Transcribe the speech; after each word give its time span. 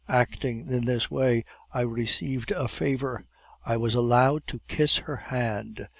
Acting 0.09 0.67
in 0.67 0.85
this 0.85 1.11
way, 1.11 1.45
I 1.71 1.81
received 1.81 2.49
a 2.49 2.67
favor 2.67 3.23
I 3.63 3.77
was 3.77 3.93
allowed 3.93 4.47
to 4.47 4.59
kiss 4.67 4.97
her 4.97 5.17
hand. 5.25 5.89